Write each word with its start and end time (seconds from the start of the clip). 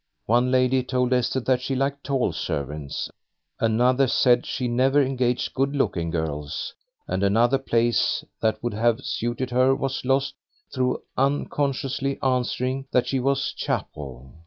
One 0.25 0.49
lady 0.49 0.81
told 0.81 1.13
Esther 1.13 1.41
that 1.41 1.61
she 1.61 1.75
liked 1.75 2.03
tall 2.03 2.33
servants, 2.33 3.11
another 3.59 4.07
said 4.07 4.47
she 4.47 4.67
never 4.67 4.99
engaged 4.99 5.53
good 5.53 5.75
looking 5.75 6.09
girls, 6.09 6.73
and 7.07 7.21
another 7.21 7.59
place 7.59 8.25
that 8.41 8.63
would 8.63 8.73
have 8.73 9.01
suited 9.05 9.51
her 9.51 9.75
was 9.75 10.03
lost 10.03 10.33
through 10.73 11.03
unconsciously 11.17 12.17
answering 12.23 12.87
that 12.91 13.05
she 13.05 13.19
was 13.19 13.53
chapel. 13.53 14.31